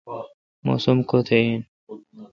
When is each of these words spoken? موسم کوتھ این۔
موسم 0.65 0.97
کوتھ 1.09 1.29
این۔ 1.35 1.53